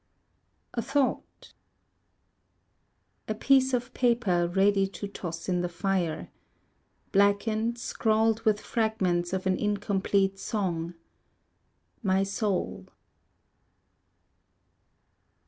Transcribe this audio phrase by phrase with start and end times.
[0.73, 1.53] A Thought
[3.27, 6.29] A piece of paper ready to toss in the fire,
[7.11, 10.95] Blackened, scrawled with fragments of an incomplete song:
[12.01, 12.87] My soul.